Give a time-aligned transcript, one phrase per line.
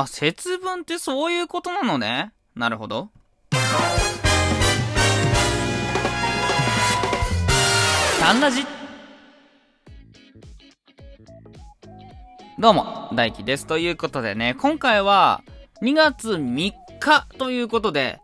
[0.00, 2.32] あ、節分ってそういうことなのね。
[2.54, 3.10] なるほど。
[8.18, 8.64] サンラジ
[12.58, 13.66] どうも、大輝です。
[13.66, 15.42] ということでね、今回は
[15.82, 18.20] 2月3日ということで、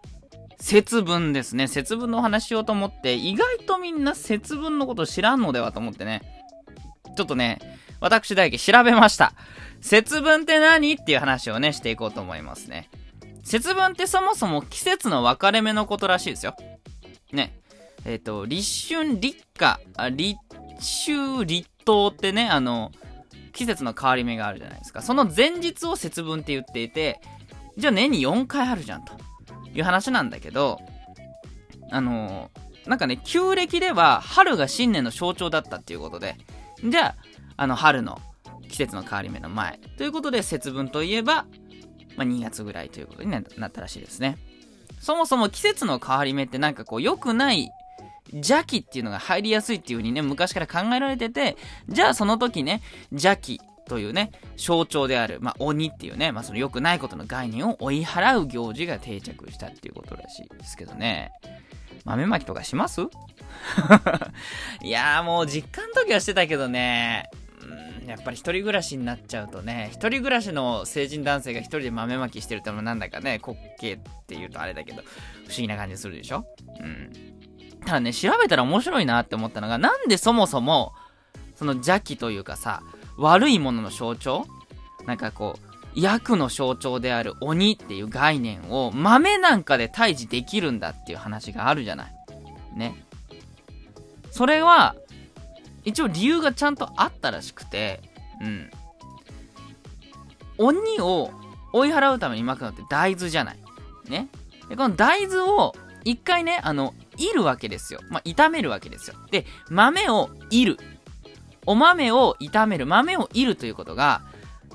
[0.58, 1.68] 節分ですね。
[1.68, 6.22] 節分のお話しようと思って、意外とみんな節分のこと知らんのではと思ってね。
[7.16, 9.32] ちょっとね、私大輝調べました。
[9.80, 12.90] 節分って何っていう話をね、していこうと思いますね。
[13.44, 16.56] 節分ってそもそも季節の分かれ目のことらしいですよ。
[17.32, 17.58] ね。
[18.04, 20.38] えっ、ー、と、立春、立夏、立
[20.78, 22.92] 秋、立冬ってね、あの、
[23.52, 25.02] 季節の変わり目があるじゃないですか。
[25.02, 27.20] その前日を節分って言っていて、
[27.76, 29.14] じゃあ年に4回あるじゃんと
[29.74, 30.78] いう話なんだけど、
[31.90, 32.50] あの、
[32.86, 36.36] なんかね、旧暦では春が新年の象徴だったっていうことで、
[36.84, 37.14] じゃあ、
[37.56, 38.20] あの春の
[38.68, 39.78] 季節の変わり目の前。
[39.96, 41.46] ということで節分といえば、
[42.16, 44.38] まあ、2月ぐらいということになったらしいですね。
[45.00, 47.70] そもそも季節の変わり目ってなんかこう良くない
[48.32, 51.56] 邪気っていうのが入りやすいっていう風にね、昔から考えられてて、
[51.88, 52.82] じゃあその時ね、
[53.12, 61.30] 邪気というね、象徴である、まあ、鬼っていうね、まあ、その良くないことの概念を追い払う行事が定着したっていうことらしいですけどね。
[62.04, 63.02] 豆まきとかします？
[64.82, 67.30] いやーもう実家の時はしてたけどね、
[68.02, 75.04] うん、やっぱり一人暮らしになっちゃうとね、一人暮らしの成人男性が一人で豆まきしてるってのもなんだかね、滑稽って言うとあれだけど、不
[75.48, 76.46] 思議な感じするでしょ？
[76.80, 77.12] うん。
[77.84, 80.92] ただね、調べたら面白いなって思ったのが、なんでそもそも、
[81.54, 82.82] その邪気というかさ、
[83.16, 84.44] 悪いものの象徴？
[85.06, 85.56] なんかこ
[85.94, 92.14] う、悪の象徴である鬼っていう概念を豆なんかで退治できるんだっていう話があるじゃない。
[92.76, 93.02] ね。
[94.30, 94.94] それは、
[95.86, 98.02] 一応理由がちゃんとあったらしくて、
[98.42, 98.70] うん。
[100.58, 101.30] 鬼を
[101.72, 103.58] 追い払うために巻くのって大豆じゃない。
[104.08, 104.28] ね。
[104.68, 108.00] で、この大豆を一回ね、あの、いるわけですよ。
[108.10, 109.16] まあ、炒めるわけですよ。
[109.30, 110.76] で、豆をいる。
[111.66, 112.86] お豆を炒める。
[112.86, 114.22] 豆をいるということが、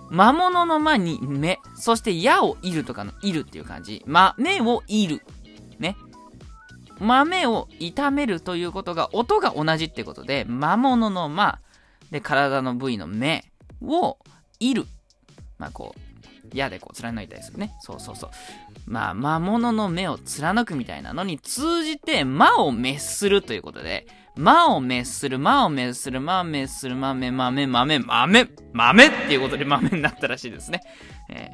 [0.10, 4.04] 魔物の間に目、そして矢をいるとかのいるっていう感じ。
[4.06, 5.22] 豆をいる。
[5.80, 5.98] ね。
[7.02, 11.60] 豆を炒めるということが、音が同じってことで、魔物の間、
[12.12, 13.44] で、体の部位の目
[13.82, 14.18] を
[14.60, 14.86] いる。
[15.58, 17.74] まあ、こう、矢でこう貫いたりするね。
[17.80, 18.30] そうそうそう。
[18.86, 30.82] まあ、魔物の目を貫くみたいなのに通じて、魔を滅するということで、魔を滅する、魔を滅する、魔を滅する、豆、豆、豆、豆、豆っていうことで豆になったらしいですね。
[31.30, 31.50] え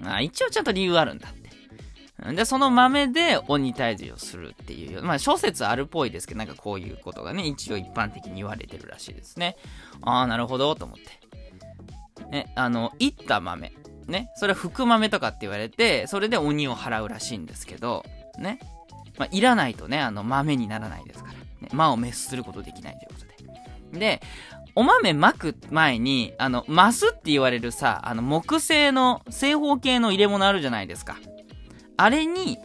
[0.00, 1.28] ー、あ一応ちゃんと理由あるんだ。
[2.18, 9.56] で、その豆で鬼退治をするっていう、まあ諸説あるっぽいですけど、なんかこういうことがね、一応一般的に言われてるらしいですね。
[10.02, 12.30] ああ、なるほど、と思って。
[12.30, 13.72] ね、あの、いった豆。
[14.06, 18.04] ね、それは福豆とかって言われて、それで鬼を払うらしいんですけど、
[18.38, 18.60] ね。
[19.18, 21.34] まあ、いらないとね、あの、豆にならないですから。
[21.34, 23.98] ね、魔を滅することできないということで。
[23.98, 24.20] で、
[24.74, 31.16] お豆巻く前に、あの、マスって言われるさ、あの、木製の、正方形の入れ物あるじゃないですか。
[31.96, 32.58] あれに、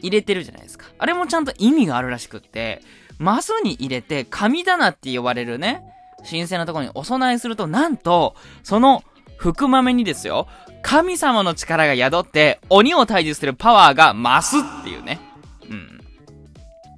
[0.00, 0.86] 入れてるじゃないですか。
[0.98, 2.82] あれもちゃんと意味があるらしくって、
[3.18, 5.82] マスに入れて、神棚って呼ばれるね、
[6.28, 9.02] 神聖なところにお供えすると、なんと、その、
[9.36, 10.48] 福豆にですよ、
[10.82, 15.20] 神様の力が宿って、鬼を退治するパワーが増すっていうね。
[15.68, 16.00] うん。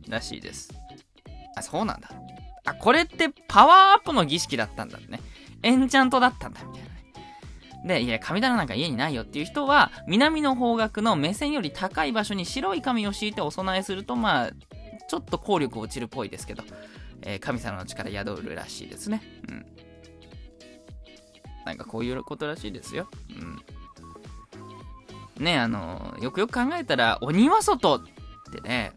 [0.09, 0.72] らしいです。
[1.56, 2.11] あ、そうなんだ。
[2.65, 5.21] あ、これってパワーアップの儀式だったんだね。
[5.62, 6.90] エンチャントだったんだ、みたいな。
[7.85, 14.51] で、いや、神棚なんか家にないよっていう人は、南の方角の目線より高い場所に白い紙を敷いてお供えすると、まあ、
[15.09, 16.63] ちょっと効力落ちるっぽいですけど、
[17.23, 19.23] えー、神様の力宿るらしいですね。
[19.49, 19.67] うん。
[21.65, 23.09] なんかこういうことらしいですよ。
[25.39, 25.45] うん。
[25.45, 28.03] ねあのよくよく考えたら、鬼は外っ
[28.53, 28.93] てね、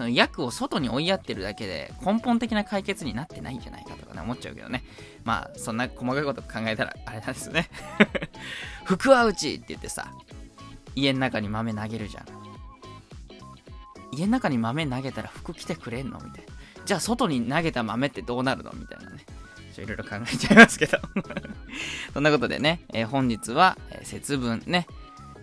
[0.00, 4.82] その役を外に追いやってるだけで根本的な解決になってないんじゃないかとかね、思っちゃうけどね。
[5.24, 7.68] まあ、そんな細かいこと考えたら、あれなんですね。
[8.84, 10.10] 福は内って言ってさ、
[10.94, 12.24] 家の中に豆投げるじゃん。
[14.12, 16.52] 家の中に豆投げたら服着てくれんのみたいな。
[16.86, 19.26] じゃあ外に投げた豆ってどうなるのみたいなね。
[19.76, 20.98] いろいろ考えちゃいますけど
[22.12, 24.86] そんなことでね、えー、本日は、え、節分ね、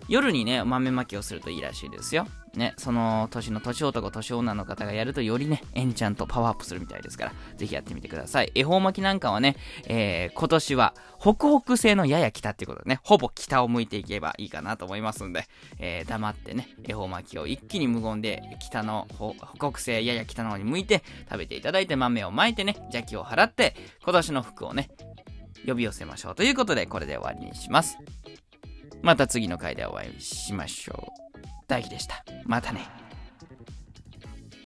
[0.07, 2.27] 夜にね、豆まきをするといいらしいですよ。
[2.55, 8.51] ね、その年の年男、年女の方がやるとよりね、エンチャントパワーアップするみたいですから、ぜひやってみてください。
[8.55, 9.55] 恵方巻きなんかはね、
[9.87, 15.45] えー、今年は北北西のやや北っていうことでね、ほぼ北を向いていけばいいかなと思いますんで、
[15.77, 19.07] えー、黙ってね、恵方巻きを一気に無言で北の
[19.57, 24.89] 北北西やや北の方に向いて食べていただいて豆をまいてね、邪気を払って、今年の服をね、
[25.65, 26.35] 呼び寄せましょう。
[26.35, 27.97] ということで、これで終わりにします。
[29.01, 31.41] また次の回でお会いしましょう。
[31.67, 32.23] 大輝でした。
[32.45, 32.96] またね。